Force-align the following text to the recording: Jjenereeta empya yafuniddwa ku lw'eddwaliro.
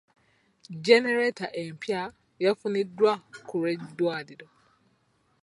Jjenereeta 0.83 1.45
empya 1.63 2.01
yafuniddwa 2.43 3.11
ku 3.47 3.55
lw'eddwaliro. 3.61 4.47